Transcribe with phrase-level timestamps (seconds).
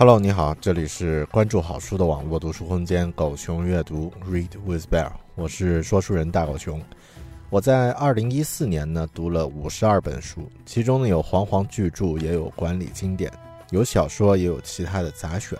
[0.00, 6.82] Hello，你好，这里是关注好书的网络读书空间，狗熊阅读 Read with Bear，我是说书人大狗熊。
[7.50, 13.30] 我在二零一四年呢读了五十二本书，其中呢有煌煌巨著，也有管理经典，
[13.72, 15.58] 有小说，也有其他的杂选。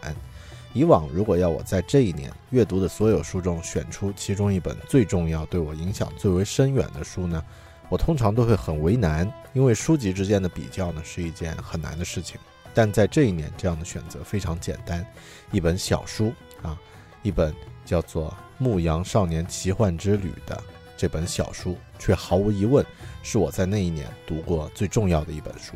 [0.72, 7.44] 以往如果要我在这一年阅读的所有书中选出其中一本最重要、对我影响最为深远的书呢，
[7.90, 12.40] 我通常都会很为难，因为书籍之间的比较呢是一件很难的事情。
[12.72, 15.04] 但在这一年，这样的选择非常简单，
[15.50, 16.32] 一本小书
[16.62, 16.78] 啊，
[17.22, 17.54] 一本
[17.84, 20.62] 叫做《牧羊少年奇幻之旅》的
[20.96, 22.84] 这本小书，却毫无疑问
[23.22, 25.74] 是我在那一年读过最重要的一本书。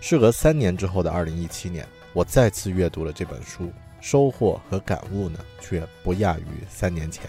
[0.00, 7.28] 事隔三年之后的二零一七年，我再次阅读了这本书，收获和感悟呢，却不亚于三年前。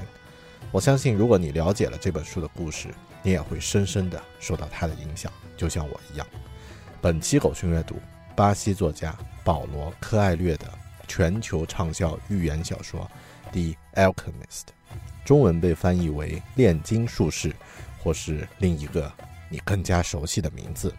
[0.72, 2.90] 我相信，如果你了解了这本书的故事，
[3.24, 6.26] 你也会深深的受到它的影响，就像我一样。
[7.02, 7.96] 本期狗熊阅读。
[8.40, 9.14] 巴西作家
[9.44, 10.66] 保罗·科艾略的
[11.10, 13.02] 全球畅销寓言小说
[13.52, 14.68] 《The Alchemist》，
[15.26, 17.50] 中文被翻译为《炼金术士》，
[18.02, 19.12] 或是另一个
[19.50, 20.90] 你更加熟悉的名字《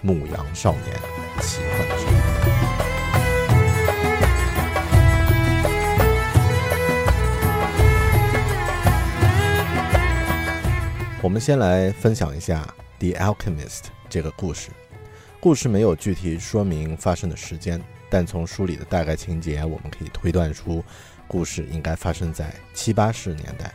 [0.00, 0.84] 牧羊少年
[1.42, 2.12] 奇幻之旅》。
[11.20, 12.66] 我们先来分享一下
[13.12, 14.70] 《The Alchemist》这个故事。
[15.46, 17.80] 故事没有具体说明发生的时间，
[18.10, 20.82] 但从书里的大概情节，我们可以推断出，
[21.28, 23.72] 故事应该发生在七八十年代。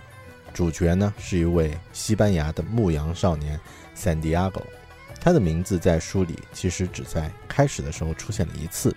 [0.54, 3.58] 主角呢是一位西班牙的牧羊少年
[3.96, 4.62] ，San Diego。
[5.22, 8.94] 他的名字在书里其实只在开始的时候出现了一次，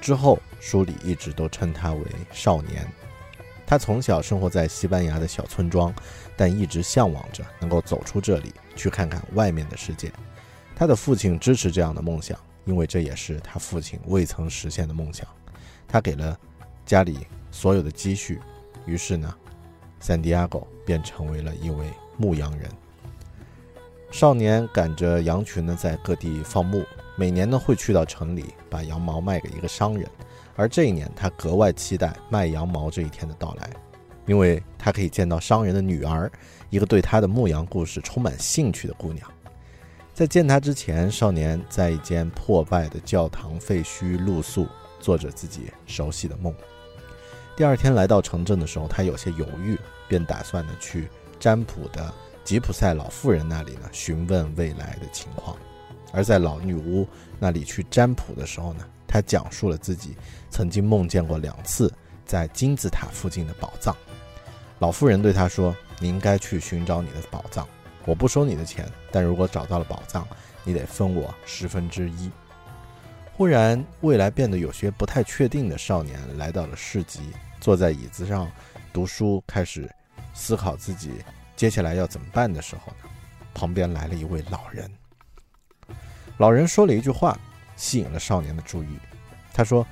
[0.00, 2.86] 之后书里一直都称他为少年。
[3.66, 5.92] 他从小生活在西班牙的小村庄，
[6.36, 10.12] 但一直向往着能够走出这里，去看看外面的世界。
[10.76, 15.26] 他的父亲支持这样的梦想，因为这也是他父亲未曾实现的梦想。
[15.86, 16.36] 他给了
[16.84, 18.40] 家里所有的积蓄，
[18.84, 19.32] 于是呢，
[20.00, 21.86] 三迪亚狗便成为了一位
[22.16, 22.68] 牧羊人。
[24.10, 26.84] 少年赶着羊群呢，在各地放牧，
[27.16, 30.08] 每年呢会去到城里把羊毛卖给一个商人。
[30.56, 33.70] 而这一年，他格外期待卖羊毛这一天的到来，
[34.26, 36.30] 因为他可以见到商人的女儿，
[36.70, 39.28] 一个对他的牧羊故事充满兴趣的姑娘。
[40.14, 44.68] 在见他之前，少年在一间破败的教堂废墟露宿，
[45.00, 46.54] 做着自己熟悉的梦。
[47.56, 49.76] 第二天来到城镇的时候，他有些犹豫，
[50.06, 51.08] 便打算呢去
[51.40, 52.14] 占卜的
[52.44, 55.56] 吉普赛老妇人那里呢询问未来的情况。
[56.12, 57.04] 而在老女巫
[57.40, 60.16] 那里去占卜的时候呢，他讲述了自己
[60.48, 61.92] 曾经梦见过两次
[62.24, 63.96] 在金字塔附近的宝藏。
[64.78, 67.66] 老妇人对他说：“你应该去寻找你的宝藏。”
[68.04, 70.26] 我不收你的钱，但如果找到了宝藏，
[70.62, 72.30] 你得分我十分之一。
[73.32, 78.50] 忽然，未来变得有些不太确定的少年来到了市集，坐在椅子上
[78.92, 79.90] 读书，开始
[80.34, 81.12] 思考自己
[81.56, 83.08] 接下来要怎么办的时候呢，
[83.54, 84.90] 旁边来了一位老人。
[86.36, 87.38] 老人说了一句话，
[87.74, 88.98] 吸引了少年的注意。
[89.52, 89.86] 他说：“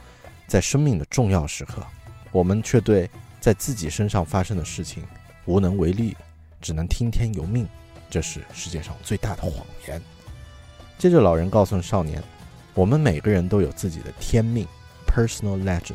[0.46, 1.82] 在生命的重要时刻，
[2.30, 3.08] 我们却对
[3.40, 5.02] 在自己身上发生的事情
[5.46, 6.16] 无能为力。”
[6.60, 7.66] 只能听天由命，
[8.12, 9.98] 这是世界上最大的谎言。
[10.98, 12.22] 接着，老人告诉少年
[12.74, 14.68] ：“我们每个人都有自己的天命
[15.06, 15.94] （personal legend），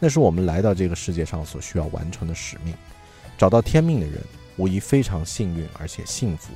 [0.00, 2.74] 那是我们来到这个世界上所需要完成的使命。
[3.38, 4.20] 找到天命的人，
[4.56, 6.50] 无疑非常幸运而且幸福；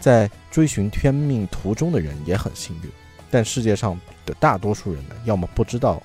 [0.00, 2.90] 在追寻天命途中的人也很幸运。
[3.30, 6.02] 但世界上的大多数人呢，要么不知道，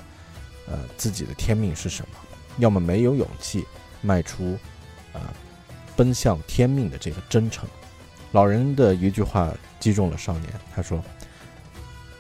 [0.68, 2.16] 呃，自己的天命是什么，
[2.60, 3.66] 要么没有勇气
[4.00, 4.60] 迈出，
[5.12, 5.22] 呃，
[5.96, 7.68] 奔向天命的这个征程。”
[8.32, 10.50] 老人的一句话击中了少年。
[10.74, 11.04] 他说：“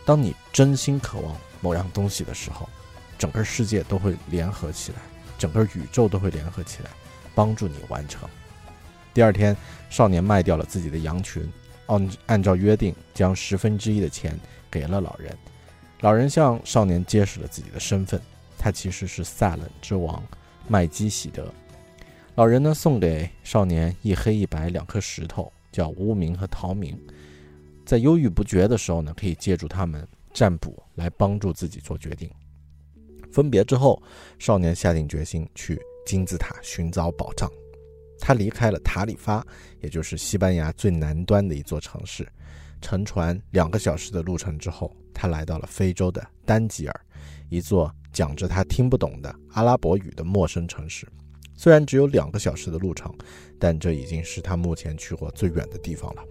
[0.05, 2.67] 当你真心渴望某样东西的时候，
[3.17, 4.97] 整个世界都会联合起来，
[5.37, 6.89] 整个宇宙都会联合起来，
[7.33, 8.27] 帮助你完成。”
[9.13, 9.55] 第二天，
[9.89, 11.51] 少年卖掉了自己的羊群，
[11.87, 15.37] 按按照约定，将十分之一的钱给了老人。
[15.99, 18.19] 老人向少年揭示了自己的身份，
[18.57, 20.23] 他其实是萨冷之王
[20.67, 21.53] 麦基喜德。
[22.35, 25.51] 老人呢，送给少年一黑一白两颗石头。
[25.71, 26.97] 叫乌明和陶明，
[27.85, 32.29] 在犹豫不决的时候呢，可以借助他们占卜来帮助自己做决定。
[33.31, 34.01] 分别之后，
[34.39, 37.49] 少年下定决心去金字塔寻找宝藏。
[38.19, 39.45] 他离开了塔里发，
[39.79, 42.27] 也就是西班牙最南端的一座城市，
[42.81, 47.01] 乘船两个小时的路程之后，他来到了非洲的丹吉尔，
[47.49, 51.07] 一座讲着他听不懂的阿拉伯语的陌生城市。
[51.61, 53.13] 虽然只有两个小时的路程，
[53.59, 56.23] 但这已经是他目前去过最远的地方了。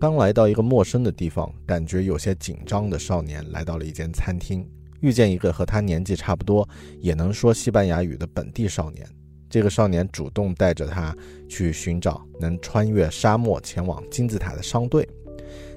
[0.00, 4.68] 刚来到一个陌生的地方，感觉有些紧张的少年来到了一间餐厅，
[4.98, 6.68] 遇见一个和他年纪差不多，
[6.98, 9.08] 也能说西班牙语的本地少年。
[9.48, 11.16] 这个少年主动带着他
[11.48, 15.08] 去寻找能穿越沙漠前往金字塔的商队，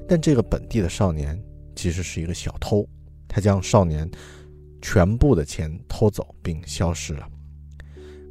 [0.07, 1.39] 但这个本地的少年
[1.75, 2.89] 其实是一个小偷，
[3.27, 4.09] 他将少年
[4.81, 7.29] 全部的钱偷走并消失了。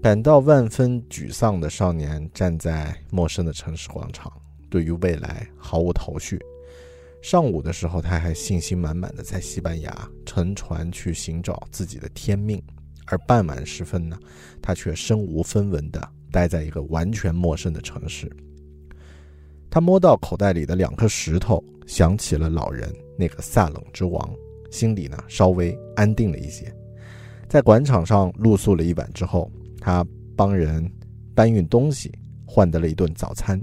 [0.03, 4.33] 感到万分沮丧的少年站在陌生的城市广场，
[4.69, 6.41] 对于未来毫无头绪。
[7.23, 12.61] 上午的时候，他还信心满满的在西班牙乘船去寻找自己的天命，
[13.07, 14.19] 而傍晚时分呢，
[14.61, 18.29] 他却身无分文的待在一个完全陌生的城市。
[19.71, 24.29] 他摸到口袋里的两颗石头，想起了老人那个萨冷之王，
[24.69, 26.75] 心里呢稍微安定了一些。
[27.49, 29.49] 在广场上露宿了一晚之后。
[29.85, 30.07] 他
[30.37, 30.89] 帮人
[31.35, 32.13] 搬运东西，
[32.47, 33.61] 换得了一顿早餐。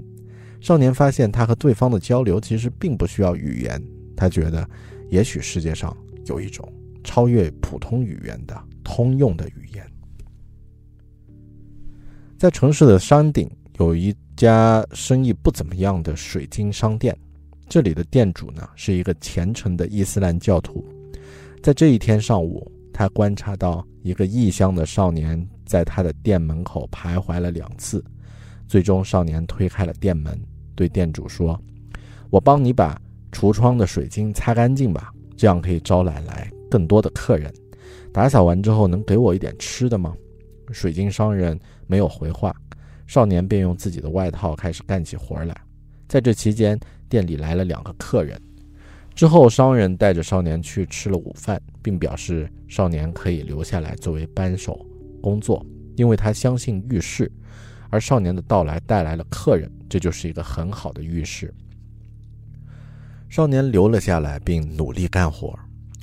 [0.60, 3.82] 少年发现，他和对方的交流其实并不需要语言。
[4.14, 4.68] 他觉得，
[5.08, 5.96] 也许世界上
[6.26, 6.70] 有一种
[7.02, 9.82] 超越普通语言的通用的语言。
[12.36, 17.16] 在城市的山顶，有一家生意不怎么样的水晶商店。
[17.66, 20.84] 这里的店主呢，是一个虔诚的伊斯兰教徒。
[21.62, 22.70] 在这一天上午，
[23.00, 25.48] 他观察到一个异乡的少年。
[25.64, 28.04] 在他的店门口徘徊了两次，
[28.66, 30.38] 最终少年推开了店门，
[30.74, 31.58] 对店主说
[32.28, 33.00] ：“我帮你把
[33.32, 37.50] 橱窗的水晶擦干净吧，这样可以招揽来更多的客人。
[38.12, 40.12] 打扫完之后，能给我一点吃的吗？”
[40.72, 42.54] 水晶商人没有回话，
[43.06, 45.56] 少年便用自己的外套开始干起活来。
[46.06, 48.38] 在这期间，店里来了两个客人。
[49.14, 54.86] 之后，商人带着少年去吃了午饭，并表示少年可以留下来作为扳手。
[55.20, 55.64] 工作，
[55.96, 57.30] 因为他相信浴室，
[57.90, 61.52] 而少年的到来带来了客人，这就是一个很好的预示。
[63.28, 65.54] 少年留了下来，并努力干活，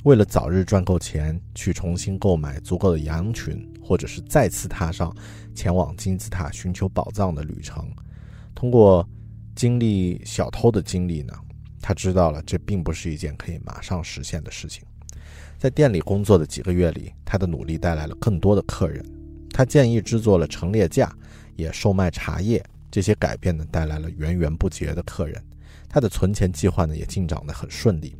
[0.04, 5.12] 为了早日赚够钱去重新购买足够的羊群，或者是再次踏上
[5.52, 7.84] 前往金字塔寻求宝藏的旅程。
[8.54, 9.04] 通过
[9.56, 11.34] 经历小偷的经历呢，
[11.80, 14.84] 他知道了这并不是一件可以马上实现的事情。
[15.58, 19.04] 在店里工作的几个月里，他的努力带来了更多的客人。
[19.52, 21.12] 他建议制作了陈列架，
[21.56, 22.64] 也售卖茶叶。
[22.90, 25.42] 这些改变呢，带来了源源不绝的客人。
[25.88, 28.16] 他的存钱计划呢，也进展得很顺利。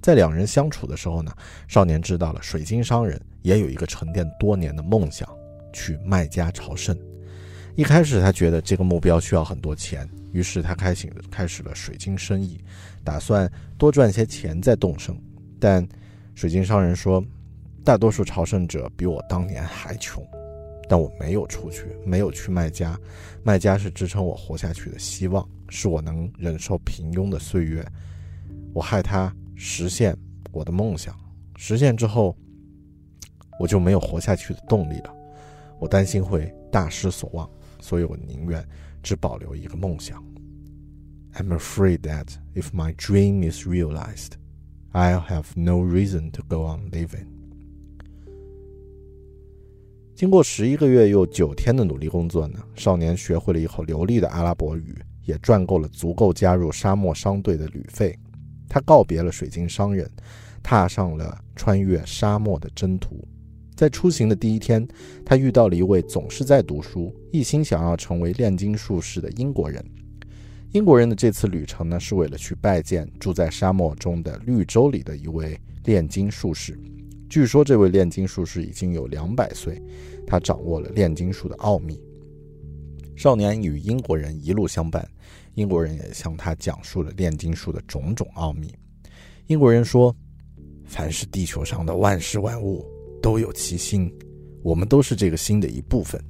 [0.00, 1.30] 在两人相处的时候呢，
[1.66, 5.28] 少年知道了水晶商人也有一个沉淀多年的梦想，
[5.72, 6.96] 去麦加朝圣。
[7.76, 12.60] 一开始他觉得这个目标需要很多钱，于是他开始开始了水晶生意，
[13.08, 15.18] 打算多赚些钱再动身。
[15.58, 15.88] 但
[16.34, 17.24] 水晶商人说
[17.82, 20.22] ：“大多数朝圣者比我当年还穷，
[20.86, 23.00] 但我没有出去，没有去卖家。
[23.42, 27.82] 卖家是支撑我活下去的希望，是我能忍受平庸的岁月。
[28.74, 30.14] 我害他实现
[30.52, 31.16] 我的梦想，
[31.56, 32.36] 实现之后，
[33.58, 35.14] 我就没有活下去的动力了。
[35.80, 37.48] 我担心会大失所望，
[37.80, 38.62] 所以我宁愿
[39.02, 40.22] 只保留一个梦想。
[41.38, 44.32] I'm afraid that if my dream is realized.”
[44.92, 47.26] I'll have no reason to go on living。
[50.16, 58.18] 经过十一个月又九天的努力工作呢，少年学会了一口流利的阿拉伯语，也赚够了足够加入沙漠商队的旅费。
[58.68, 60.10] 他告别了水晶商人，
[60.60, 63.22] 踏上了穿越沙漠的征途。
[63.76, 64.88] 在出行的第一天，
[65.24, 69.84] 他遇到了一位总是在读书、一心想要成为炼金术士的英国人。
[70.72, 76.78] 英国人的这次旅程呢，是为了去拜见住在沙漠中的绿洲里的一位炼金术士。
[77.30, 79.80] 据说这位炼金术士已经有两百岁，
[80.26, 81.98] 他掌握了炼金术的奥秘。
[83.16, 85.08] 少年与英国人一路相伴，
[85.54, 88.70] 英国人也向他讲述了炼金术的种种奥秘。
[89.46, 90.14] 英国人说
[90.84, 92.86] ：“凡是地球上的万事万物
[93.22, 94.12] 都有其心，
[94.62, 96.22] 我们都是这个心的一部分。”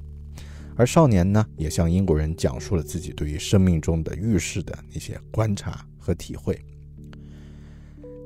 [0.79, 6.57] 而少年呢，也向英国人讲述了自己对于生命中的遇事的那些观察和体会。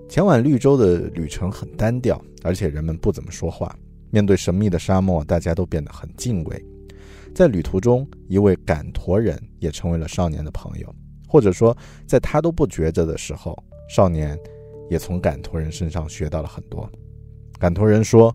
[0.08, 3.76] 前往绿洲的旅程很单调，而且人们不怎么说话。
[4.12, 6.64] 面对神秘的沙漠，大家都变得很敬畏。
[7.34, 10.96] 在旅途中，一位赶驼人也成为了少年的朋友，
[11.28, 13.58] 或者说，在他都不觉着的时候，
[13.90, 14.38] 少年
[14.92, 16.88] 也从赶驼人身上学到了很多。
[17.58, 18.32] 赶驼人说：“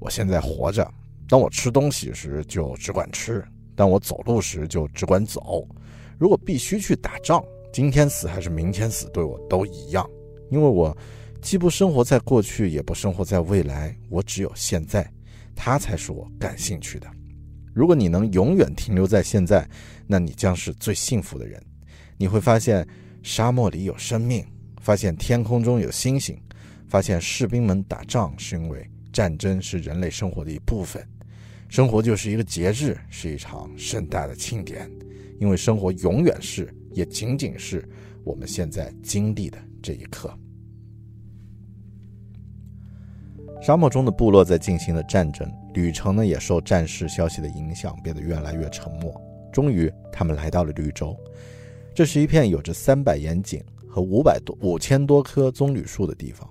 [0.00, 0.92] 我现在活着，
[1.28, 5.66] 当我吃东西时就只管吃，当我走路时就只管走。
[6.18, 10.08] 如果必须去打仗，今天死还是明天死，对我都一样。”
[10.50, 10.96] 因为我
[11.40, 15.10] 既不生活在过去，也不生活在未来，我只有现在，
[15.56, 17.10] 它才是我感兴趣的。
[17.72, 19.68] 如果你能永远停留在现在，
[20.06, 21.60] 那你将是最幸福的人。
[22.16, 22.86] 你会发现
[23.22, 24.44] 沙漠里有生命，
[24.80, 26.38] 发现天空中有星星，
[26.86, 31.04] 发现士兵们打仗是因为战争是人类生活的一部分。
[31.74, 34.88] 生活就是一个节日，是一场盛大的庆典，
[35.40, 37.84] 因为生活永远是，也仅仅是
[38.22, 39.58] 我们现在经历的。
[39.82, 40.32] 这一刻，
[43.60, 49.12] 沙漠中的部落在进行了战争，旅程呢也受战事消息的影响，变得越来越沉默。
[49.52, 51.18] 终于，他们来到了绿洲，
[51.92, 56.48] 这是一片有着三百眼井和五百多五千多棵棕榈树的地方。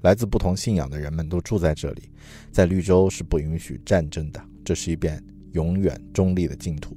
[0.00, 2.10] 来自不同信仰的人们都住在这里。
[2.50, 6.96] 在绿洲是不允许战争的，这是一片永远中立的净土。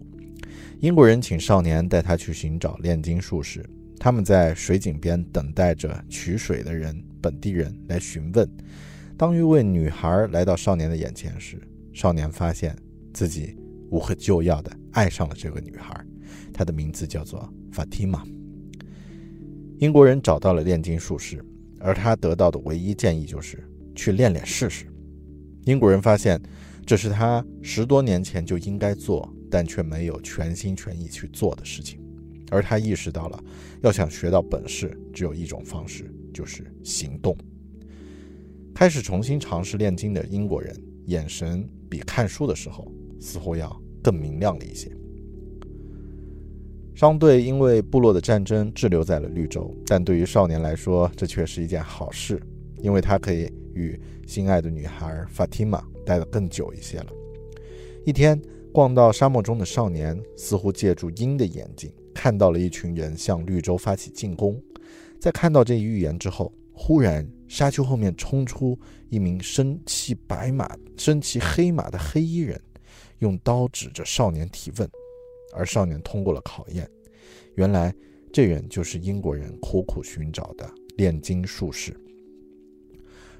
[0.79, 3.63] 英国人请少年带他去寻找炼金术士。
[3.99, 8.47] 他们在水井边等待着取水的人，本地人来询问。
[9.17, 11.59] 当一位女孩来到少年的眼前时，
[11.93, 12.75] 少年发现
[13.11, 13.57] 自己
[13.89, 15.99] 无可救药地爱上了这个女孩。
[16.53, 18.23] 她的名字叫做法蒂玛。
[19.79, 21.43] 英国人找到了炼金术士，
[21.79, 23.63] 而他得到的唯一建议就是
[23.95, 24.85] 去练练试试。
[25.65, 26.39] 英国人发现
[26.87, 31.99] 这是他十多年前就应该做，但却没有全心全意去做的事情。
[32.49, 33.43] 而他意识到了，
[33.81, 37.37] 要想学到本事，只有一种方式，就是行动。
[38.73, 40.73] 开始重新尝试炼金的英国人，
[41.07, 42.89] 眼神比看书的时候
[43.19, 44.89] 似乎要更明亮了一些。
[46.95, 52.41] 商队因为部落的战争滞留在了绿洲，但对于少年来说，这却是一件好事，
[52.81, 57.07] 因为他可以与心爱的女孩法蒂玛待得更久一些了。
[58.05, 58.41] 一天，
[58.73, 61.91] 逛到沙漠中的少年似乎借助鹰的眼睛。
[62.13, 64.59] 看到了一群人向绿洲发起进攻，
[65.19, 68.77] 在看到这一预言之后，忽然沙丘后面冲出
[69.09, 72.59] 一名身骑白马、身骑黑马的黑衣人，
[73.19, 74.89] 用刀指着少年提问，
[75.53, 76.89] 而少年通过了考验。
[77.53, 77.93] 原来
[78.33, 80.67] 这人就是英国人苦苦寻找的
[80.97, 81.95] 炼金术士。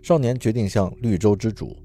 [0.08, 1.76] 少年决定向绿洲之主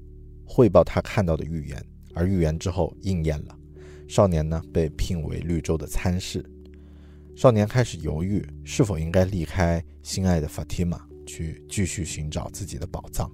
[0.45, 3.59] 汇报他看到的预言，而预言之后应验了。
[4.07, 6.41] 少年呢被聘为绿洲的参事。
[7.35, 13.29] 少年开始犹豫，是否应该离开心爱的法蒂玛，去继续寻找自己的宝藏。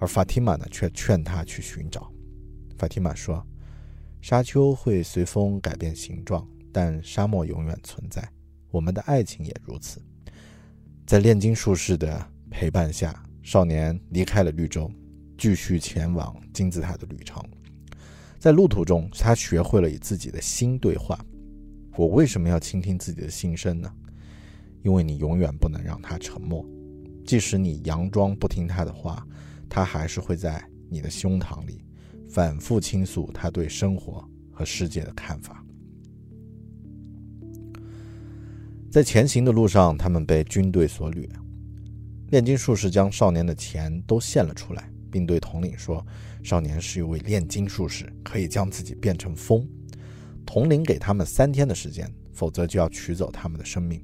[0.00, 2.12] 而法蒂玛呢，却劝他去寻找。
[2.76, 3.46] 法蒂玛说
[4.20, 8.28] ：“沙丘会随风改变形状，但沙漠永远存在。
[8.72, 10.02] 我们的爱情也如此。”
[11.06, 14.92] 在炼金术士的陪伴下，少年离开了绿洲，
[15.38, 17.42] 继续前往金字塔的旅程。
[18.38, 21.18] 在路途中，他学会了与自己的心对话。
[21.96, 23.90] 我为什么要倾听自己的心声呢？
[24.82, 26.62] 因为你永远不能让他沉默，
[27.24, 29.26] 即使你佯装不听他的话，
[29.66, 31.82] 他还是会在你的胸膛里
[32.28, 35.64] 反复倾诉他对生活和世界的看法。
[38.90, 41.26] 在前行的路上，他们被军队所掠，
[42.30, 46.04] 炼金术士将少年的钱都献了出来，并对统领说
[46.44, 49.66] ：“少年是一位炼金术士，可以将自己变成风。”
[50.44, 54.02] 统领给他们三天的时间，否则就要取走他们的生命。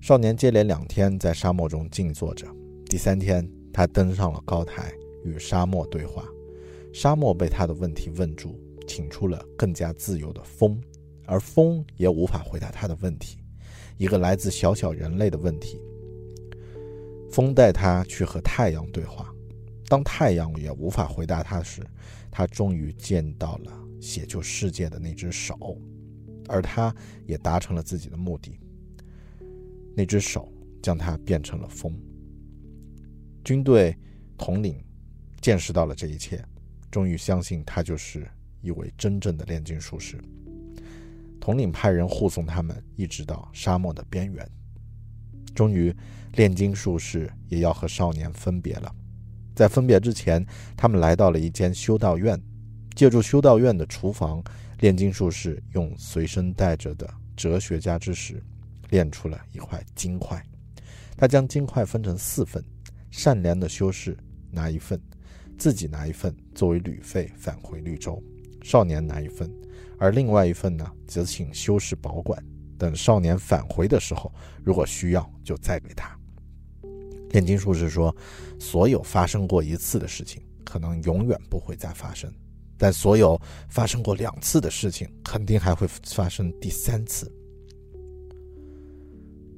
[0.00, 2.46] 少年接连两天在沙漠中静坐着，
[2.86, 4.92] 第三天他登上了高台，
[5.24, 6.24] 与沙漠对话。
[6.92, 10.80] 沙漠被他的问题问住，请出了更加自由的风，
[11.26, 13.38] 而风也无法回答他的问题，
[13.96, 15.80] 一个来自小小人类的问题。
[17.32, 19.34] 风带他去和太阳对话，
[19.88, 21.82] 当太阳也无法回答他时，
[22.30, 23.72] 他终于见到了
[24.02, 25.80] 写就世界的那只手，
[26.46, 26.94] 而他
[27.26, 28.60] 也达成了自己的目的。
[29.96, 31.98] 那只手将他变成了风。
[33.42, 33.96] 军队
[34.36, 34.84] 统领
[35.40, 36.44] 见识到了这一切，
[36.90, 38.28] 终于相信他就是
[38.60, 40.20] 一位真正的炼金术士。
[41.40, 44.48] 统领派人护送他们一直到沙漠的边缘。
[45.54, 45.94] 终于，
[46.34, 48.94] 炼金术士也要和少年分别了。
[49.54, 50.44] 在分别之前，
[50.76, 52.40] 他们来到了一间修道院。
[52.94, 54.42] 借助修道院的厨房，
[54.80, 58.42] 炼金术士用随身带着的哲学家之石，
[58.90, 60.42] 炼出了一块金块。
[61.16, 62.62] 他将金块分成四份，
[63.10, 64.16] 善良的修士
[64.50, 65.00] 拿一份，
[65.56, 68.22] 自己拿一份作为旅费返回绿洲；
[68.62, 69.50] 少年拿一份，
[69.98, 72.42] 而另外一份呢，则请修士保管。
[72.82, 74.34] 等少年返回的时候，
[74.64, 76.18] 如果需要，就再给他。
[77.30, 78.12] 炼金术士说
[78.58, 82.28] ：“所有发生过一次的事情，可能永远不会再发生；
[82.76, 87.32] 但所有发生过两次的事情，肯定还会发生第三次。”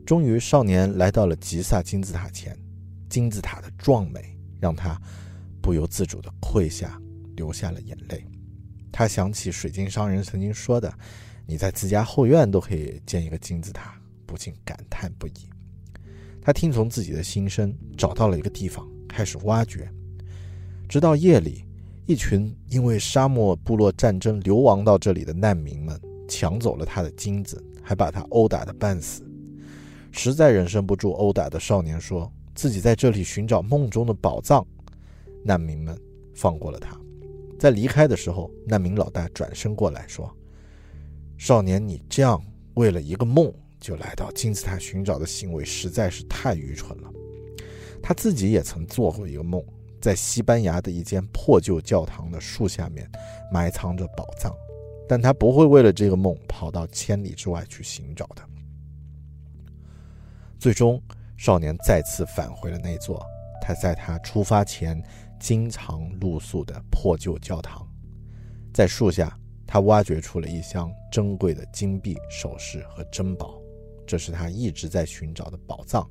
[0.04, 2.54] 终于，少年来到了吉萨金字塔前，
[3.08, 5.00] 金字塔的壮美让他
[5.62, 7.00] 不由自主地跪下，
[7.36, 8.22] 流下了眼泪。
[8.92, 10.92] 他想起水晶商人曾经说的。
[11.46, 15.32] 你在自家后院都可以建一个金字塔，不禁感叹不已。
[16.40, 19.90] 他听从自己的心声，找到了一个地方，开始挖掘。
[20.88, 21.64] 直到夜里，
[22.06, 25.98] 一群因为沙漠部落战争流亡到这里的难民们
[26.28, 29.22] 抢走了他的金子，还把他殴打的半死。
[30.12, 34.64] 实在忍受不住殴打的少年说自己在这里寻找梦中的宝藏。
[35.42, 35.98] 难民们
[36.34, 36.98] 放过了他。
[37.58, 40.34] 在离开的时候，难民老大转身过来说。
[41.36, 42.42] 少年，你这样
[42.74, 47.10] 为了一个梦就来到金字塔寻找的行为实在是太愚蠢了。
[48.02, 49.62] 他自己也曾做过一个梦，
[50.00, 53.10] 在西班牙的一间破旧教堂的树下面
[53.52, 54.54] 埋藏着宝藏，
[55.08, 58.42] 但他不会为了这个梦跑到千里之外去寻找的。
[60.58, 61.02] 最终，
[61.36, 63.22] 少年再次返回了那座
[63.60, 65.02] 他在他出发前
[65.38, 67.86] 经常露宿的破旧教堂，
[68.72, 69.38] 在树下。
[69.74, 73.60] 他挖掘出了一箱珍贵的金币、首饰和珍宝，
[74.06, 76.08] 这是他一直在寻找的宝藏，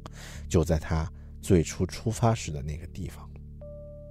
[0.49, 1.10] 就在他
[1.41, 3.26] 最初出发时的那个地方。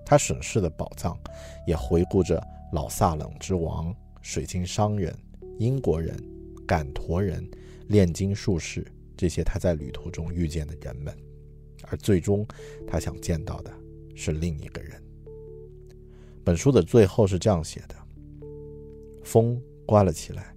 [0.07, 1.21] 他审视的宝藏，
[1.67, 5.15] 也回顾着老萨冷之王、水晶商人、
[5.59, 6.17] 英国人、
[6.67, 7.47] 赶驼人、
[7.89, 11.15] 炼金术士这些他在旅途中遇见的人们，
[11.89, 12.47] 而最终
[12.89, 13.71] 他想见到的
[14.15, 14.99] 是另一个人。
[16.43, 17.97] 本书的最后是这样写的。
[19.33, 20.55] 风刮了起来，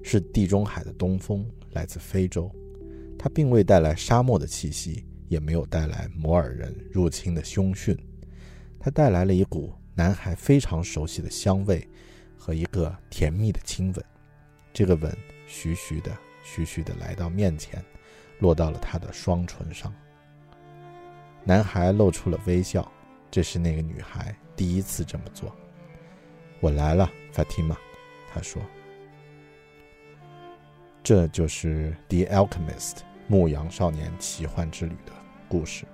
[0.00, 2.48] 是地中海的东风，来自非洲。
[3.18, 7.98] 它并未带来沙漠的气息，也没有带来摩尔人入侵的凶讯。
[8.78, 11.88] 它带来了一股男孩非常熟悉的香味
[12.38, 14.04] 和一个甜蜜的亲吻。
[14.72, 15.12] 这个吻
[15.48, 17.84] 徐徐的、徐徐的来到面前，
[18.38, 19.92] 落到了他的双唇上。
[21.42, 22.88] 男孩露出了微笑，
[23.28, 25.52] 这是那个女孩第一次这么做。
[26.60, 27.76] 我来了，法蒂玛。
[28.34, 28.60] 他说
[31.04, 31.94] ：“这就是
[32.26, 32.96] 《The Alchemist》
[33.28, 35.12] 牧羊少年奇幻之旅的
[35.48, 35.84] 故事。”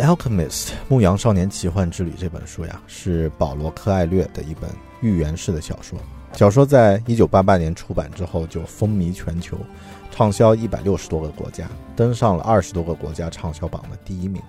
[0.00, 5.98] Alchemist》牧羊少年奇幻之旅这本书呀，是保罗·柯艾略的一本寓言式的小说。
[6.32, 9.56] 小说在一九八八年出版之后就风靡全球，
[10.10, 14.40] 畅销一百六十多个国家，登上了二十多个国家畅销榜的第一名，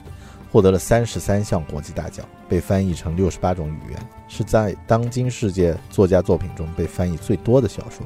[0.52, 8.06] 获得了三十三项国际大奖，被翻译成六十八种语言，是在当今世界作家作品中被翻译最多的小说。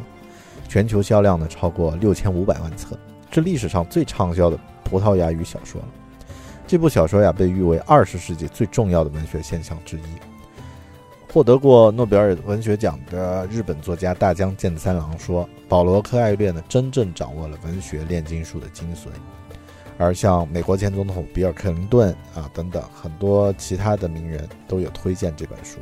[0.69, 2.97] 全球销量呢超过六千五百万册，
[3.29, 5.87] 是历史上最畅销的葡萄牙语小说了。
[6.67, 10.01] 这部小说呀，被誉为二十世纪最重要的文学现象之一。
[11.31, 19.07] 获得过诺贝尔文学奖的日本作家大江健三郎说：“保罗·柯艾略呢，真正掌握了文学炼金术的精髓。”
[19.97, 25.77] 而像美国前总统比尔·克林顿啊等等很多其他的名人都有推荐这本书。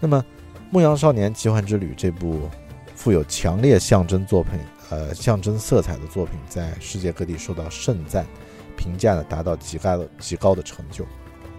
[0.00, 0.24] 那么，
[0.70, 2.48] 《牧羊少年奇幻之旅》这部
[2.94, 4.52] 富有强烈象征作品、
[4.88, 8.24] 呃象征色彩的作品，在世界各地受到盛赞。
[8.84, 11.06] 评价呢达到极高的极高的成就。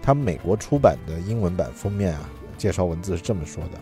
[0.00, 3.80] 他美国出版的英文版封面啊，介绍文字是这么说的：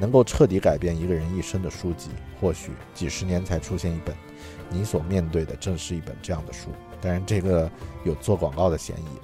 [0.00, 2.08] 能够彻底改变一个人一生的书籍，
[2.40, 4.16] 或许几十年才出现一本。
[4.70, 6.70] 你所面对的正是一本这样的书。
[7.02, 7.70] 当然，这个
[8.04, 9.18] 有做广告的嫌疑。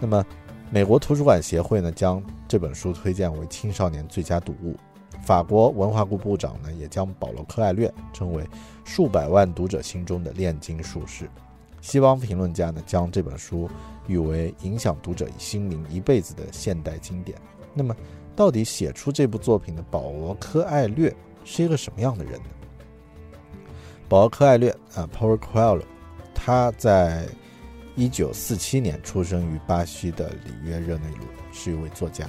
[0.00, 0.26] 那么，
[0.70, 4.76] 美国图书馆协会呢，将这本书推荐为青少年最佳读物。
[5.22, 8.44] 法国文化部部长呢，也将保罗·柯艾略称为
[8.84, 11.30] 数百万读者心中的炼金术士。
[11.86, 13.70] 西方评论家呢，将这本书
[14.08, 17.38] 誉为影响读者心灵一辈子的现代经典。
[17.72, 17.94] 那么，
[18.34, 22.48] 到底写出这部作品的保罗·柯艾略是一个什么样的人呢？
[24.08, 25.84] 保罗·柯艾略啊，Paul Coelho，
[26.34, 27.28] 他在
[27.94, 32.28] 一九四七年出生于巴西的里约热内卢，是一位作家。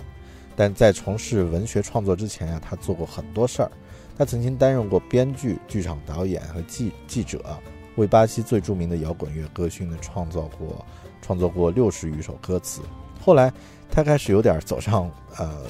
[0.56, 3.72] 但在从事文学创作之前呀，他做过很多事儿。
[4.16, 7.60] 他曾经担任过编剧、剧场导演和记记者。
[7.98, 10.86] 为巴西最著名的摇滚乐歌勋呢创造过
[11.22, 12.82] 创作过六十余首歌词。
[13.22, 13.52] 后来
[13.92, 15.66] 他开始有点走上呃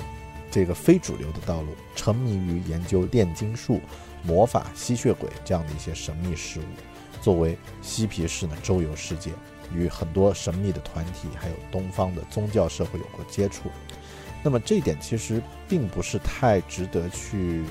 [0.52, 3.82] 这个非主流的道路，沉迷于研究炼金术、
[4.24, 6.64] 魔法、吸血鬼这样的一些神秘事物。
[7.22, 9.32] 作为嬉皮士呢，周游世界，
[9.74, 13.70] 与很多神秘的团体还有东方的宗教社会有过接触。
[14.44, 17.64] 那么这一点其实并不是太值得去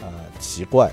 [0.00, 0.90] 呃奇怪。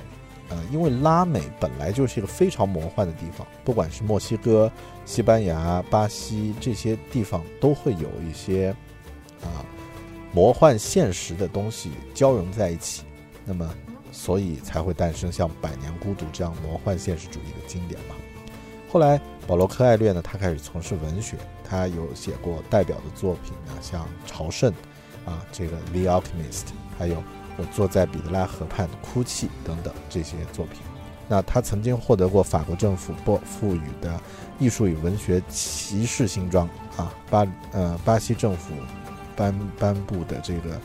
[0.53, 4.71] 呃，因为拉美本来就是一个非常魔幻的地方，不管是墨西哥、
[5.03, 8.69] 西班牙、巴西这些地方，都会有一些
[9.41, 9.65] 啊
[10.31, 13.01] 魔幻现实的东西交融在一起，
[13.45, 13.67] 那么
[14.11, 18.13] 所以才会诞生像《百年孤独》这样魔幻现实主义的经典嘛。
[18.91, 21.35] 后来保罗·柯艾略呢，他开始从事文学，
[21.67, 24.71] 他有写过代表的作品呢，像《朝圣》
[25.27, 26.65] 啊，这个《The Alchemist》，
[26.99, 27.23] 还有。
[27.55, 30.81] 我坐在彼得拉河畔哭泣等等这些作品，
[31.27, 34.19] 那他曾经获得过法国政府拨赋予的
[34.57, 38.73] 艺术与文学骑士勋章啊，巴呃巴西政府
[39.35, 40.81] 颁颁布的这个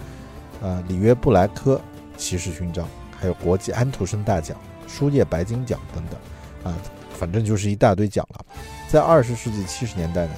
[0.60, 1.80] 呃里约布莱科
[2.18, 2.86] 骑士勋章，
[3.18, 4.54] 还有国际安徒生大奖、
[4.86, 6.76] 书业白金奖等等啊，
[7.18, 8.44] 反正就是一大堆奖了。
[8.88, 10.34] 在二十世纪七十年代呢，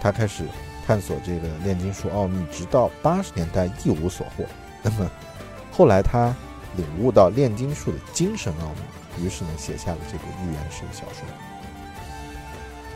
[0.00, 0.44] 他开始
[0.86, 4.44] 探索这个炼金术奥秘，直到八十年代一无所获。
[4.80, 5.10] 那么。
[5.72, 6.32] 后来他
[6.76, 11.26] 领悟到炼金术的精神奥秘，于是呢写下了这部寓言式的小说。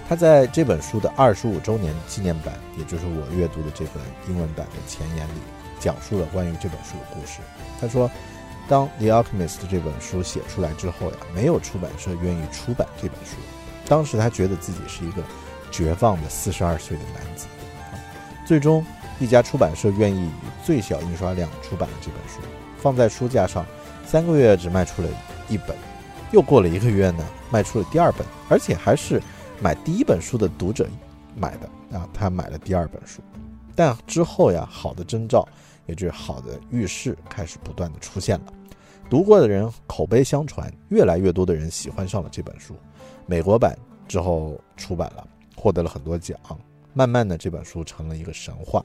[0.09, 5.41] 他在这本书的二十五周年纪念版，也就是我阅读的这本英文版的前言里，
[5.81, 7.41] 讲述了关于这本书的故事。
[7.81, 8.09] 他说，
[8.69, 13.33] 当《The Alchemist》这本书写出来之后呀，没有出版社愿意出版这本书。
[13.89, 15.23] 当时他觉得自己是一个
[15.73, 17.47] 绝望的四十二岁的男子。
[18.47, 18.87] 最终，
[19.19, 20.31] 一家出版社愿意以
[20.65, 22.41] 最小印刷量出版了这本书。
[22.81, 23.65] 放在书架上，
[24.05, 25.09] 三个月只卖出了
[25.49, 25.77] 一本，
[26.33, 29.21] 又过了一个月呢，卖出了第二本，而且还是
[29.61, 30.87] 买第一本书的读者
[31.35, 33.21] 买的啊，他买了第二本书。
[33.75, 35.47] 但之后呀，好的征兆，
[35.87, 38.53] 也就是好的预示开始不断的出现了。
[39.09, 42.75] 读过的人口碑相传，越来越多的人喜欢上了这本书。
[43.27, 43.77] 美国版
[44.09, 46.39] 之后出版了，获得了很多奖，
[46.93, 48.83] 慢慢的这本书成了一个神话。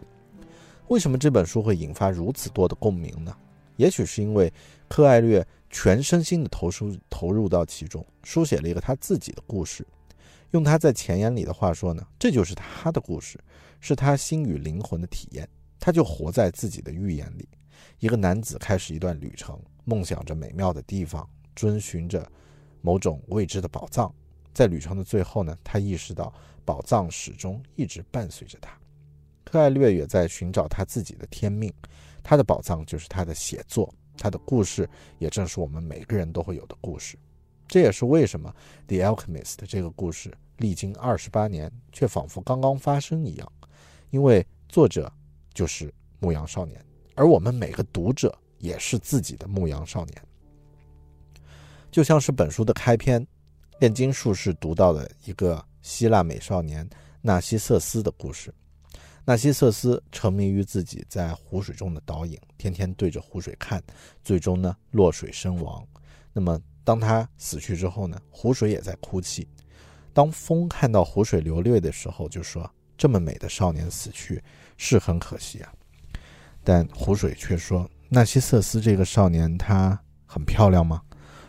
[0.90, 3.34] 为什么这本书会引发如此多的共鸣呢？
[3.82, 4.54] 也许是因为
[4.88, 9.84] 柯艾略全身心的投入投入到其中，书写了一个他自己的故事。
[10.52, 13.40] 用他在前言里的话说呢，这就是他的故事，
[13.80, 15.50] 是他心与灵魂的体验。
[15.80, 17.50] 他就活在自己的预言里。
[17.98, 22.24] 一个男子开始一段旅程，梦想着美妙的地方，遵循着
[22.82, 24.14] 某种未知的宝藏。
[24.54, 26.32] 在旅程的最后呢，他意识到
[26.64, 28.78] 宝藏始终一直伴随着他。
[29.44, 31.74] 柯艾略也在寻找他自己的天命。
[32.24, 37.18] 他的宝藏就是他的写作，他的故事也正是我们每个人都会有的故事。
[37.68, 38.54] 这也是为什么
[38.88, 43.52] 《The Alchemist》这个故事历经二十八年，却仿佛刚刚发生一样。
[44.10, 45.12] 因为作者
[45.54, 46.84] 就是牧羊少年，
[47.16, 50.22] 而我们每个读者也是自己的牧羊少年。
[51.90, 53.26] 就像是本书的开篇，
[53.80, 56.88] 炼金术士读到的一个希腊美少年
[57.22, 58.54] 纳西瑟斯的故事。
[59.32, 63.82] 纳西瑟斯沉迷于自己在湖水中的倒影，天天对着湖水看，
[64.26, 65.88] 最终呢落水身亡。
[66.34, 69.48] 那么当他死去之后呢，湖水也在哭泣。
[70.12, 74.44] 当风看到湖水流泪的时候，就说：“这么美的少年死去，
[74.76, 75.72] 是很可惜啊。”
[76.62, 81.02] 但湖水却说：“纳西瑟斯这个少年，他很漂亮吗？”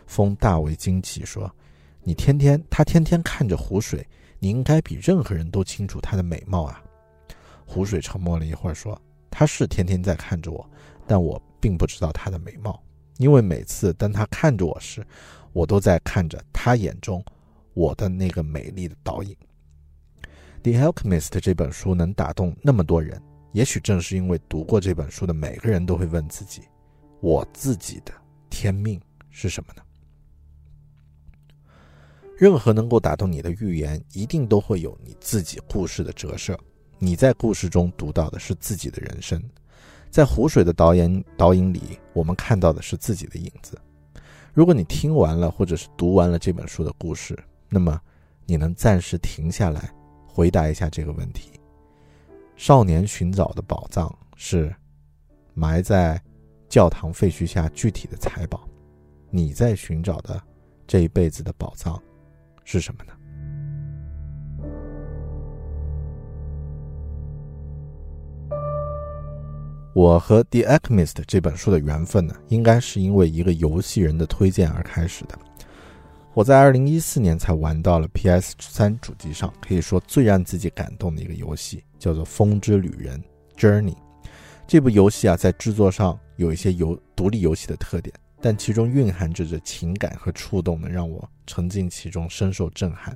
[0.07, 1.53] 风大为惊奇，说
[2.01, 4.07] ：“你天天他天天看着湖水，
[4.39, 6.81] 你应该比任何人都清楚他的美貌啊。”
[7.65, 8.99] 湖水沉默了一会儿，说
[9.31, 10.69] ：“他是天天在看着我，
[11.07, 12.81] 但我并不知道他的美貌，
[13.17, 15.05] 因为每次当他看着我时，
[15.53, 17.23] 我都在看着他眼中
[17.73, 19.35] 我的那个美丽的倒影。”
[20.71, 23.21] 《The Alchemist》这本书能打动那么多人，
[23.51, 26.61] 也许正是因为读过这本书的每个人都会问自己
[27.21, 28.13] ：“我自己的
[28.49, 29.81] 天命是什么呢？”
[32.37, 36.59] 任何能够打动你的预言，一定都会有你自己故事的折射。
[37.03, 39.43] 你在故事中读到的是自己的人生，
[40.09, 43.77] 在湖水的导演导引里，我们看到的是自己的影子。
[44.53, 47.37] 如果你听完了或者是读完了这本书的故事，
[47.67, 47.99] 那么
[48.45, 49.93] 你能暂时停下来，
[50.25, 51.51] 回答一下这个问题：
[52.55, 54.73] 少年寻找的宝藏是
[55.53, 56.17] 埋在
[56.69, 58.65] 教堂废墟下具体的财宝，
[59.29, 60.41] 你在寻找的
[60.87, 62.01] 这一辈子的宝藏。
[62.63, 63.11] 是什么呢？
[69.93, 75.37] 我和《The Alchemist》这本书的缘分呢，应该是因为一个游戏人的推荐而开始的。
[76.33, 83.23] 我在二零一四年才玩到了 PS 三主机上，可以说最让自己感动的一个游戏，叫做《风之旅人》
[83.59, 83.95] （Journey）。
[84.65, 88.11] 这部游戏啊，在制作上有一些游独立游戏的特点。
[88.41, 93.15] 但其中蕴含着的情感和触动呢，让我沉浸其中，深受震撼。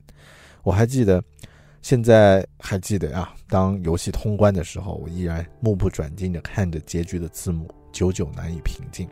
[0.62, 1.22] 我还记得，
[1.88, 9.08] 现在还记得啊，当游戏通关的时候，我依然目不转睛地看着结局的字幕，久久难以平静。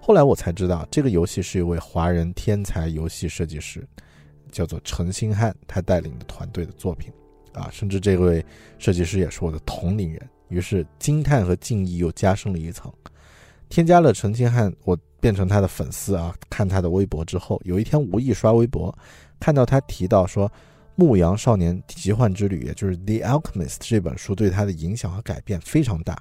[0.00, 3.86] 后来我才知道，这个游戏是一位华人天才游戏设计师，
[4.50, 7.12] 叫做陈星汉，他带领的团队的作品
[7.54, 8.44] 啊，甚至这位
[8.80, 12.92] 设计师也是我的同龄人，于是惊叹和敬意又加深了一层。
[13.68, 14.98] 添加了陈星汉，我。
[15.22, 16.34] 变成他的粉丝啊！
[16.50, 18.92] 看他的微博之后，有一天无意刷微博，
[19.38, 20.48] 看到他提到说，
[20.94, 26.16] 《牧羊少年奇幻之旅》也就是《The Alchemist》这本书对他的影响和改变非常大。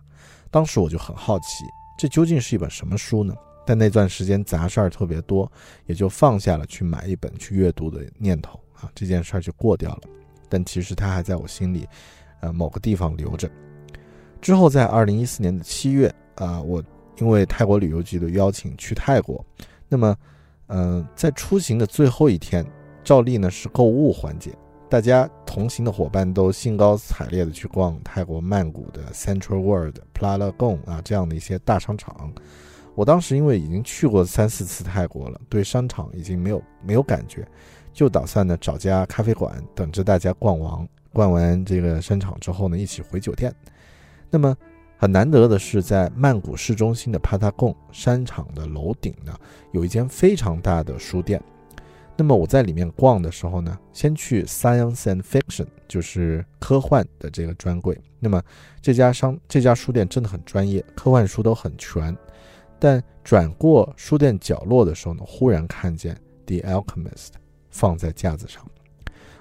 [0.49, 1.63] 当时我就很好奇，
[1.97, 3.33] 这究竟是一本什么书呢？
[3.65, 5.51] 但那段时间杂事儿特别多，
[5.85, 8.89] 也就放下了去买一本去阅读的念头啊。
[8.95, 10.01] 这件事儿就过掉了。
[10.49, 11.87] 但其实它还在我心里，
[12.41, 13.49] 呃，某个地方留着。
[14.41, 16.83] 之后在二零一四年的七月啊，我。
[17.17, 19.45] 因为泰国旅游局的邀请去泰国，
[19.87, 20.17] 那么，
[20.67, 22.65] 嗯，在出行的最后一天，
[23.03, 24.51] 照例呢是购物环节，
[24.91, 32.29] 大家同行的伙伴都兴高采烈的去逛泰国曼谷的 Central World、Plaza g o n 啊这样的一些大商场。
[32.93, 37.47] 我当时因为已经去过三四次泰国了，对商场已经没有没有感觉，
[37.93, 43.55] 就打算呢找家咖啡馆等着大家逛完逛完这个商场之后呢一起回酒店。
[44.29, 44.53] 那么。
[44.97, 49.35] 很难得的是，在曼谷市中心的帕塔贡商场的楼顶呢，
[49.71, 51.41] 有一间非常大的书店。
[52.21, 57.99] 那么我在里面逛的时候呢，先去 Science and Fiction，就是科幻的这个专柜。
[58.19, 58.39] 那么
[58.79, 62.15] 这家商这家书店真的很专业，科幻书都很全。
[62.77, 67.29] 但转过书店角落的时候呢，忽然看见《The Alchemist》
[67.71, 68.63] 放在架子上。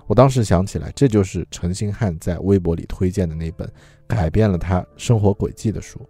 [0.07, 3.71] 我当时想起来，这就是陈星汉在微博里推荐的那本。
[4.07, 6.01] 改变了他生活轨迹的书，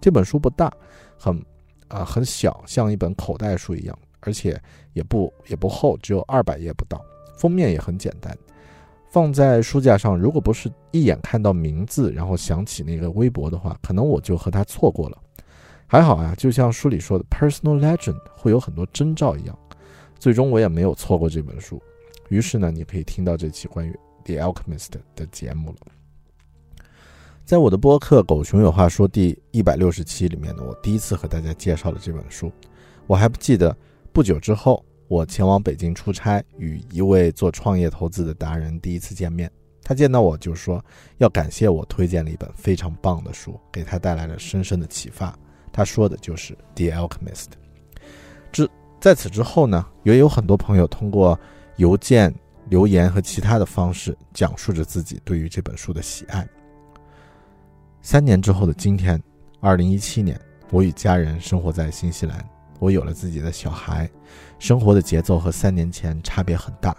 [0.00, 0.70] 这本书不大，
[1.16, 1.40] 很，
[1.86, 4.60] 啊很小，像一本口袋书一样，而且
[4.92, 7.00] 也不也不厚，只有二百页不到。
[7.38, 8.36] 封面也很简单，
[9.08, 15.16] 放在书架上，如果不是一眼看到名字，然后想起那个微博的话，可能我就和他错过了。
[15.86, 19.56] 还好啊，就像书里说的，personal legend 会有很多征兆一样，
[20.18, 21.80] 最终我也没有错过这本书。
[22.28, 25.76] 于是呢，你可以听到这期关于 The Alchemist 的节目了。
[27.44, 32.50] 在我的播客《狗熊有话说》第一百六十期里面呢，我第一次和大家介绍了这本书。
[33.06, 33.76] 我还不记得
[34.16, 39.52] 不久之后，我前往北京出差，与一位做创业投资的达人第一次见面。
[39.82, 40.82] 他见到我就说
[41.18, 45.38] 要感谢我推荐了一本非常棒的书，给他带来了深深的启发。
[45.70, 47.44] 他说的就是《The Alchemist》。
[48.50, 48.66] 之
[48.98, 51.38] 在此之后呢，也有很多朋友通过
[51.76, 52.34] 邮件
[52.70, 56.48] 留言和其他的方式，讲述着自己对于这本书的喜爱。
[58.00, 59.22] 三年之后的今天，
[59.60, 62.42] 二零一七年，我与家人生活在新西兰，
[62.78, 64.08] 我有了自己的小孩，
[64.58, 66.96] 生活的节奏和三年前差别很大。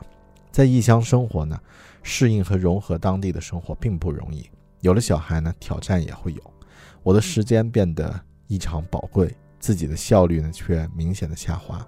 [0.51, 1.59] 在异乡生活呢，
[2.01, 4.49] 适应和融合当地的生活并不容易。
[4.81, 6.41] 有了小孩呢，挑战也会有。
[7.03, 11.85] 我的时间变得异常宝贵，自己的效率呢却明显的下滑，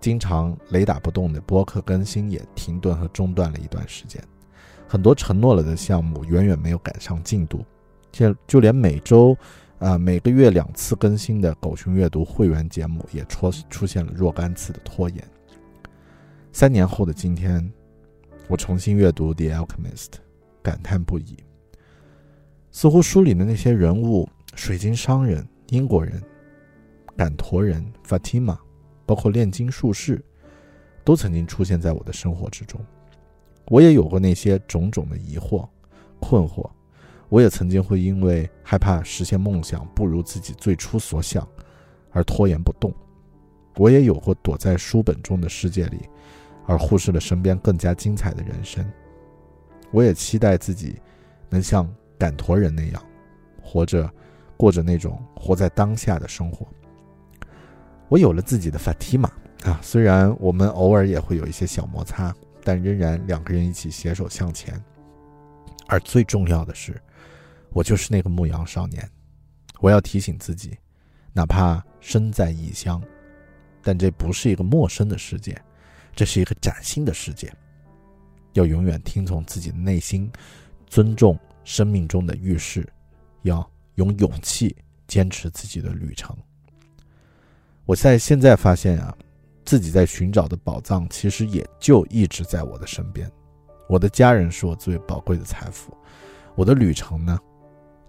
[0.00, 4.22] 经常雷打不动的播客更新也停顿和中断了一段时间，
[4.86, 7.64] 很多承诺了的项目远远没有赶上进度。
[8.12, 9.36] 就就连每周，
[9.84, 15.22] 啊每个月两次更新的狗熊阅读会员节目也出出现了若干次的拖延。
[16.52, 17.70] 三年后的今天，
[18.48, 20.06] 我重新阅读《The Alchemist》，
[20.62, 21.36] 感叹不已。
[22.70, 26.22] 似乎书里的那些人物——水晶商人、英国人、
[27.14, 28.56] 赶驼人、Fatima，
[29.04, 30.24] 包括炼金术士，
[31.04, 32.80] 都曾经出现在我的生活之中。
[33.66, 35.68] 我也有过那些种种的疑惑、
[36.20, 36.70] 困惑。
[37.28, 41.46] 我也曾经会因为害怕实现梦想不如自己最初所想，
[42.10, 42.94] 而拖延不动。
[43.76, 46.08] 我也有过躲在书本中的世界里，
[46.66, 48.84] 而忽视了身边更加精彩的人生。
[49.90, 50.96] 我也期待自己
[51.48, 53.02] 能像赶驼人那样，
[53.62, 54.08] 活着，
[54.56, 56.66] 过着那种活在当下的生活。
[58.08, 59.28] 我有了自己的 Fatima
[59.64, 62.32] 啊，虽然我们偶尔也会有一些小摩擦，
[62.62, 64.80] 但仍然两个人一起携手向前。
[65.88, 67.00] 而最重要的是。
[67.74, 69.06] 我就是那个牧羊少年，
[69.80, 70.78] 我要提醒自己，
[71.32, 73.02] 哪怕身在异乡，
[73.82, 75.60] 但这不是一个陌生的世界，
[76.14, 77.52] 这是一个崭新的世界。
[78.52, 80.30] 要永远听从自己的内心，
[80.86, 82.88] 尊重生命中的预示，
[83.42, 84.76] 要用勇气
[85.08, 86.34] 坚持自己的旅程。
[87.86, 89.12] 我在现在发现啊，
[89.64, 93.28] 自己在寻找的宝藏其实也就一直在我的身边。
[93.88, 95.92] 我的家人是我最宝贵的财富，
[96.54, 97.36] 我的旅程呢？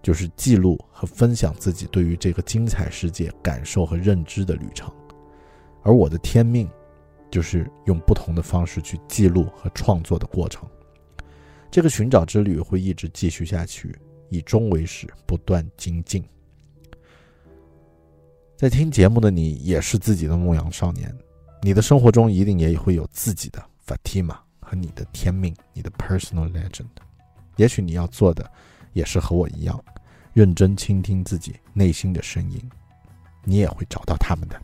[0.06, 4.94] 就是记录和分享自己对于这个精彩世界感受和认知的旅程，
[5.82, 6.70] 而我的天命，
[7.32, 10.70] 就是用不同的方式去记录和创作的过程。
[11.72, 13.98] 这个寻找之旅会一直继续下去，
[14.30, 16.24] 以终为始，不断精进。
[18.56, 21.12] 在听节目的你也是自己的牧羊少年，
[21.63, 26.86] 你的生活中一定也会有自己的 Fatima 和你的天命，你的 personal legend。
[27.56, 28.48] 也许你要做的，
[28.95, 29.77] 也是和我一样。
[30.31, 32.60] 认真倾听自己内心的声音，
[33.43, 34.62] 你也会找到他们的。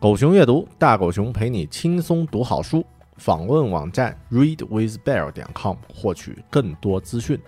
[0.00, 2.84] 狗熊阅读，大狗熊陪你轻松读好书。
[3.16, 7.38] 访问网站 readwithbear 点 com 获取更多资讯。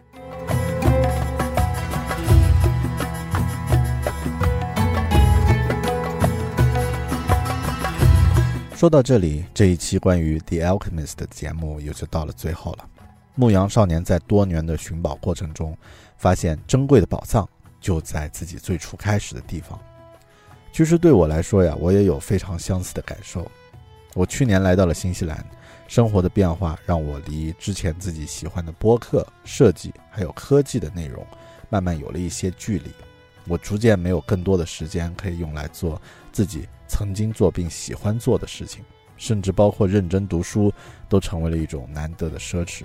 [8.80, 12.88] 说到这里，这一期关于《The Alchemist》的节目也就到了最后了。
[13.34, 15.76] 牧羊少年在多年的寻宝过程中，
[16.16, 17.46] 发现珍贵的宝藏
[17.78, 19.78] 就在自己最初开始的地方。
[20.72, 23.46] 其实对我来说呀，我也有非常相似的感受。
[24.14, 25.44] 我去年来到了新西兰，
[25.86, 31.22] 生活的变化让我离之前自己喜欢的播客设计还有科技的内容，
[31.68, 32.90] 慢慢有了一些距离。
[33.50, 36.68] 我逐渐没有更多的时间可以用来做自己。
[36.86, 38.84] 曾经做并喜欢做的事情，
[39.16, 40.72] 甚至包括认真读书，
[41.08, 42.82] 都成为了一种难得的奢侈。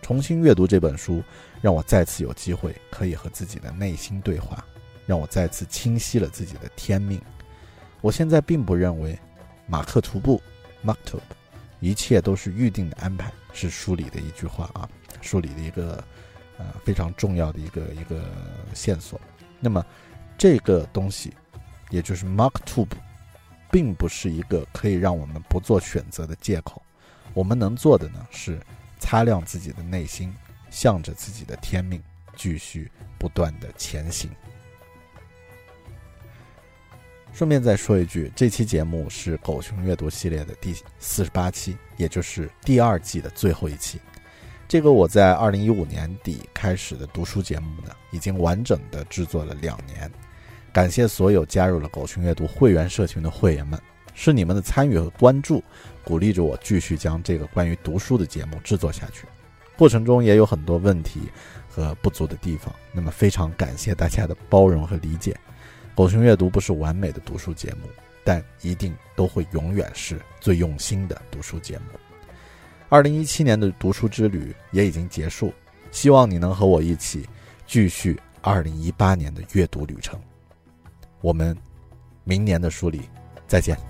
[0.00, 1.22] 重新阅读这本书，
[1.60, 4.64] 让我再次有机会可以和自己的内心对话，
[5.06, 7.20] 让我再次清晰了自己的天命。
[8.00, 9.18] 我现在并不认为
[9.66, 10.40] 马克图布
[10.84, 11.20] （Maktub）
[11.78, 14.88] 一切都是预定的安排，是书里的一句话啊，
[15.20, 16.02] 书里的一个
[16.58, 18.24] 呃非常重要的一个一个
[18.74, 19.20] 线索。
[19.60, 19.84] 那么
[20.36, 21.32] 这个东西，
[21.90, 22.88] 也就是 Maktub。
[23.72, 26.82] 并不是一个可以让我们不做选择的借口。
[27.32, 28.60] 我们能做的呢，是
[28.98, 30.34] 擦亮自己的内心，
[30.70, 32.02] 向着自己的天命，
[32.34, 34.28] 继续不断的前行。
[37.32, 44.00] 顺便再说一句，这期节目是狗熊阅读系列的第四十八期，也就是第二季的最后一期。
[44.70, 50.08] 这个我在二零一五年底开始的读书节目呢，已经完整的制作了两年。
[50.72, 53.76] 感谢所有加入了狗熊阅读会员社群的会员们，
[54.14, 55.60] 是你们的参与和关注，
[56.04, 59.26] 鼓励着我继续将这个关于读书的节目制作下去。
[59.76, 61.22] 过程中也有很多问题
[61.68, 65.36] 和不足的地方，那么非常感谢大家的包容和理解。
[65.96, 67.88] 狗熊阅读不是完美的读书节目，
[68.22, 71.98] 但一定都会永远是最用心的读书节目。
[72.90, 75.54] 二零一七年的读书之旅也已经结束，
[75.92, 77.24] 希望你能和我一起
[77.64, 80.20] 继续二零一八年的阅读旅程。
[81.20, 81.56] 我们
[82.24, 83.02] 明年的书里
[83.46, 83.89] 再见。